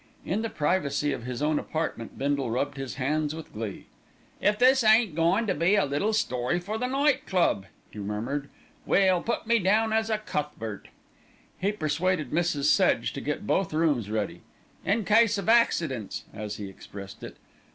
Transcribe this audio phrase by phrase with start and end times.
[0.25, 3.85] In the privacy of his own apartment, Bindle rubbed his hands with glee.
[4.41, 8.49] "If this ain't goin' to be a little story for the Night Club," he murmured,
[8.87, 10.87] "well, put me down as a Cuthbert."
[11.59, 12.63] He persuaded Mrs.
[12.63, 14.41] Sedge to get both rooms ready,
[14.83, 17.37] "in case of accidents," as he expressed it.